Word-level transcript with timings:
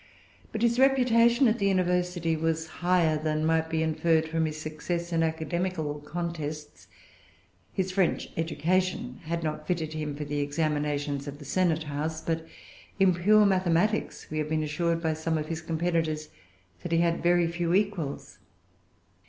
But 0.51 0.63
his 0.63 0.79
reputation 0.79 1.47
at 1.47 1.59
the 1.59 1.67
University 1.67 2.35
was 2.35 2.65
higher 2.81 3.19
than 3.21 3.45
might 3.45 3.69
be 3.69 3.83
inferred 3.83 4.27
from 4.27 4.47
his 4.47 4.59
success 4.59 5.13
in 5.13 5.21
academical 5.21 5.99
contests. 5.99 6.87
His 7.71 7.91
French 7.91 8.31
education 8.35 9.19
had 9.25 9.43
not 9.43 9.67
fitted 9.67 9.93
him 9.93 10.15
for 10.15 10.25
the 10.25 10.39
examinations 10.39 11.27
of 11.27 11.37
the 11.37 11.45
Senate 11.45 11.83
House; 11.83 12.19
but, 12.19 12.47
in 12.99 13.13
pure 13.13 13.45
mathematics, 13.45 14.25
we 14.31 14.39
have 14.39 14.49
been 14.49 14.63
assured 14.63 15.03
by 15.03 15.13
some 15.13 15.37
of 15.37 15.49
his 15.49 15.61
competitors 15.61 16.29
that 16.81 16.91
he 16.91 16.97
had[Pg 16.97 17.21
380] 17.21 17.21
very 17.21 17.47
few 17.47 17.73
equals. 17.75 18.39